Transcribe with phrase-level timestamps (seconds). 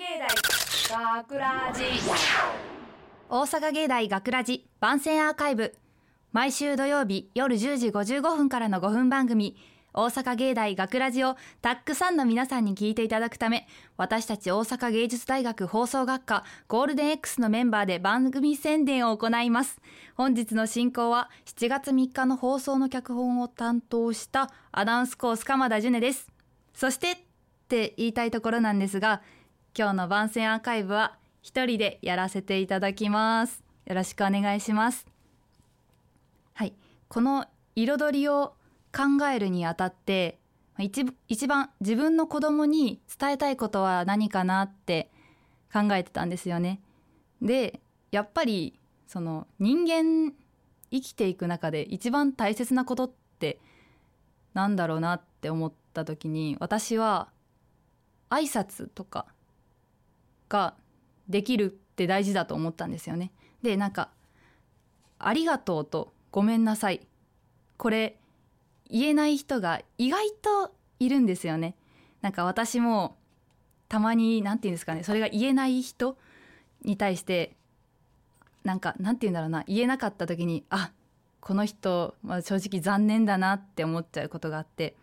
[0.00, 0.18] 芸
[0.88, 1.82] 大学ラジ
[3.28, 5.74] 大阪芸大学ラジ番宣アーカイブ。
[6.32, 9.58] 毎週土曜日夜10時55分からの5分番組。
[9.92, 13.68] 大阪芸大学ラジをたくさんの皆さんに聞いていただくため
[13.98, 19.82] 私たち大阪芸術大学放送学科ゴールデン X のメンバーで番組宣伝を行います。
[20.14, 26.26] 本日の進行は7月3日の放送の脚本を担当したアナウンスコース鎌田樹音です。
[26.72, 27.16] そしてっ
[27.68, 29.20] て言いたいところなんですが
[29.76, 33.62] 今日の番宣アーカイブは一人でやらせていただきます。
[33.86, 35.06] よろしくお願いします。
[36.54, 36.74] はい。
[37.08, 37.46] この
[37.76, 38.54] 彩りを
[38.92, 40.40] 考えるにあたって
[40.78, 45.10] 一一番自分の子供に伝えたいことは何かなって
[45.72, 46.80] 考えてたんですよね。
[47.40, 50.34] でやっぱりその人間
[50.90, 53.60] 生きていく中で一番大切なことって
[54.52, 57.28] なんだろうなって思った時に私は
[58.30, 59.26] 挨拶とか
[60.50, 60.74] が
[61.28, 63.32] できるって大事だと思ったんですよね。
[63.62, 64.10] でなんか
[65.18, 67.06] 「ありがとう」と「ごめんなさい」
[67.78, 68.18] これ
[68.90, 71.74] 言えない人が意外といるんですよね。
[72.20, 73.16] なんか私も
[73.88, 76.18] たまに何て言うんですかねそれが言えない人
[76.82, 77.56] に対して
[78.62, 80.92] なんかなんて言うんだろうな言えなかった時にあ
[81.40, 84.94] この人、まあ、正直残念だなって思っちゃうことがあって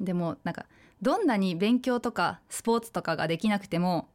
[0.00, 0.66] でもなんか
[1.00, 4.08] どんなに勉強とかスポーツとかができなくても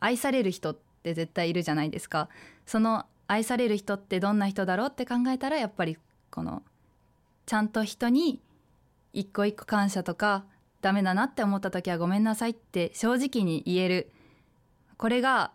[0.00, 2.28] 愛される人って絶対いるじゃないですか。
[2.66, 5.96] その愛される人ってどんな人だろうって考えたらやっぱり
[6.30, 6.62] この
[7.46, 8.40] ちゃんと人に
[9.12, 10.44] 一個一個感謝とか
[10.80, 14.10] ダメだなって思った時はごめんなさいって正直に言える。
[14.96, 15.52] これが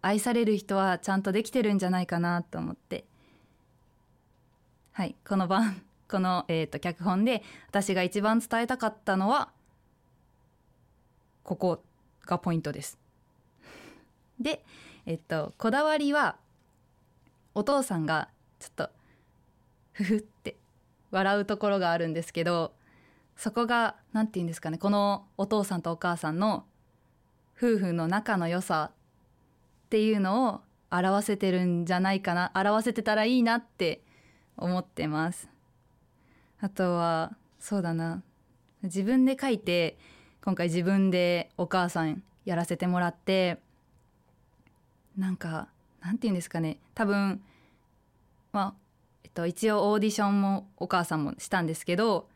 [0.00, 3.04] 愛される人はちゃんとできてるんじゃないかなと思って。
[4.92, 9.50] はいこの番 この、えーと、脚本で私が一番伝えたかったのは
[11.42, 11.82] ここ
[12.26, 13.01] がポイントです。
[14.42, 14.64] で
[15.06, 16.36] えっとこだわりは
[17.54, 18.90] お父さんがちょっと
[19.92, 20.56] ふふって
[21.10, 22.72] 笑うところがあるんですけど
[23.36, 26.64] そこが何て言うんですかねこのお父さんとお母さんの
[27.56, 30.60] 夫婦の仲の良さっていうのを
[30.90, 34.02] 表せてるんじゃないかな表せてたらいいなって
[34.56, 35.48] 思ってます。
[36.60, 38.22] あとはそうだな。
[38.82, 39.96] 自分で書いて
[40.44, 43.58] 今回自分でお母さんやらせてもらって
[45.16, 45.68] なんか
[46.00, 46.78] なんて言うんですかね。
[46.94, 47.42] 多分
[48.52, 48.74] まあ
[49.24, 52.28] えっと、一応オーディションもお母さんもしたんですけど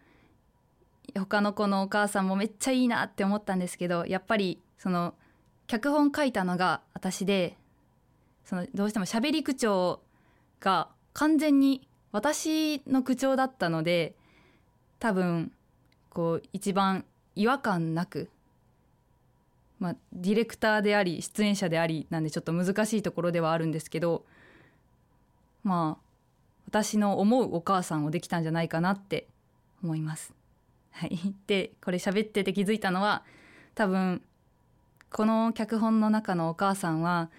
[1.14, 5.14] 他の子のお母さんもめっちゃいいなって思ったんですけどやっぱりその
[5.66, 7.56] 脚本書いたのが私で
[8.44, 10.00] そのどうしても喋り口調
[10.60, 14.14] が完全に私の口調だったので
[14.98, 15.52] 多分
[16.10, 17.04] こう一番
[17.34, 18.30] 違和感なく、
[19.78, 24.24] まあ、ディレクターであり出演者でありなんでちょっと難しいところではあるんですけど
[25.62, 26.06] まあ
[26.68, 29.26] 私の思うお母さんをできたんじゃないかなって
[29.82, 30.32] 思います。
[30.92, 33.22] はい、でこれ喋ってて気づいたのは
[33.74, 34.22] 多分
[35.10, 37.30] この脚本の中のお母さんは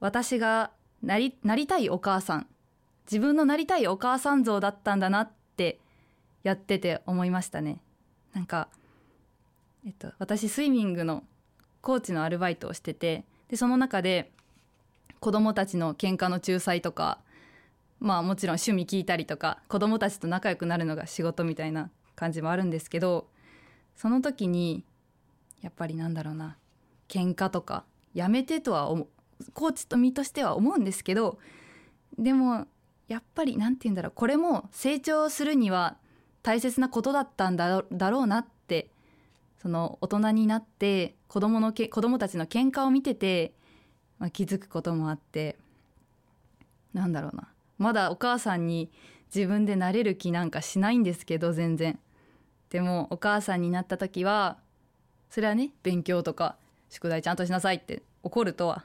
[0.00, 2.46] 私がなりなりたいお母さん
[3.06, 5.78] 自分のなりたいお母さん像だったんだなって
[6.42, 7.80] やってて思いましたね。
[8.34, 8.68] なんか、
[9.86, 11.24] えっと、私スイミングの
[11.86, 14.32] コーチのアルバイトをしててでその中で
[15.20, 17.20] 子供たちの喧嘩の仲裁とか
[18.00, 23.28] まあもちろん趣味聞いたりとか子供たちと仲良くなるのが仕事みたいな感じもあるんですけど
[23.94, 24.84] その時に
[25.62, 26.56] やっぱりなんだろうな
[27.08, 29.06] 喧嘩とかやめてとは思
[29.54, 31.38] コーチと身としては思うんですけど
[32.18, 32.66] でも
[33.06, 35.98] やっぱり何て言うんだろうこれも成長するには
[36.42, 37.80] 大切なことだったんだ
[38.10, 38.46] ろうなっ
[39.58, 43.52] その大人になって子供のけ子供たちの喧嘩を見てて、
[44.18, 45.56] まあ、気づくこともあって
[46.92, 47.48] なんだろうな。
[47.78, 48.90] まだお母さんに
[49.34, 51.98] 自分でなれる気なんかしないんですけど全然。
[52.70, 54.58] でもお母さんになった時は
[55.30, 56.56] それはね勉強とか
[56.88, 58.84] 宿題ちゃんとしなさいって怒るとは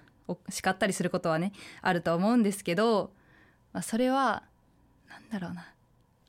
[0.50, 1.52] 叱ったりすることはね
[1.82, 3.12] あると思うんですけど、
[3.74, 4.44] まあ、それは
[5.10, 5.68] 何だろうな。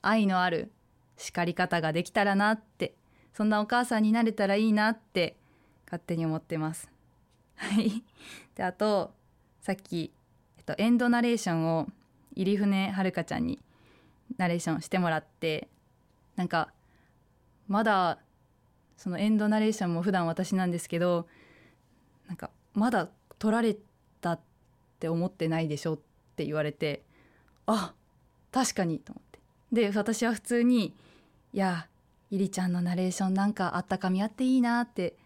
[0.02, 0.72] 愛のある
[1.16, 2.94] 叱り方ができたらなって
[3.32, 5.36] そんなお母さんになれたらいいなって
[5.86, 6.90] 勝手に思ってます。
[7.56, 8.02] はい
[8.54, 9.14] であと
[9.60, 10.12] さっき、
[10.58, 11.88] えっと、エンドナレーションを
[12.34, 13.62] 入船遥ちゃんに
[14.36, 15.68] ナレーションしてもらって
[16.36, 16.72] なんか
[17.68, 18.18] まだ
[18.96, 21.28] そのエンドナレーションも普段私なんですけど
[22.26, 23.08] なんかまだ
[23.38, 23.76] 取られ
[24.20, 24.40] たっ
[24.98, 25.98] て思ってないでしょっ
[26.36, 27.02] て言われて
[27.66, 27.94] あ
[28.50, 29.40] 確かにと思って
[29.72, 30.94] で私は普通に
[31.52, 31.88] いや
[32.32, 35.16] いりちゃんのナレーションなんかあったかみあっていいなって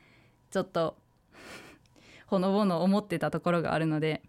[0.50, 0.96] ちょっと
[2.26, 4.22] ほのぼの思ってたところがあるので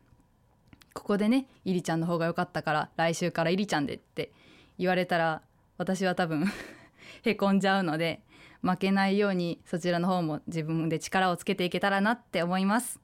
[0.94, 4.32] ここでねいりちゃんの方が良かったから来週からいりちゃんでって
[4.78, 5.42] 言われたら
[5.80, 6.46] 私は多分
[7.26, 8.22] へこんじゃうので
[8.62, 13.00] 負けないようにそちらの方も自分で力をつけていけたらなって思います。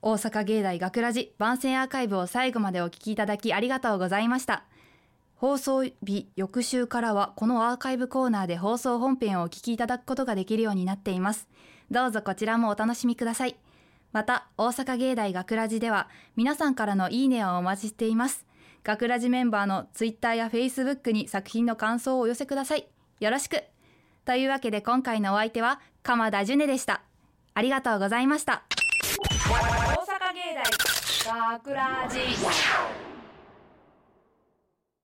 [0.00, 4.62] 大阪芸大学ラジ番宣アーカイブを最後までお聞きいただきありがとうございました。
[5.38, 11.48] 放送日翌週からはこのアーカイブコーナーで放送本編をお聞きいただくことができるようになっています。
[11.92, 13.56] どうぞこちらもお楽しみください。
[14.10, 18.46] また大阪芸大学ラジでは皆さんからのいいねをお待ちしています。
[18.82, 22.88] 学ラジメンバーのツイッターやフェイスブックに作品の感想をお寄せください。
[23.20, 23.62] よろしく。
[24.24, 27.02] というわけで今回のお相手は鎌田ジュネでした。
[27.54, 28.64] ありがとうございました。
[28.68, 29.54] 大
[30.02, 30.54] 阪芸
[31.24, 33.07] 大学ラジ。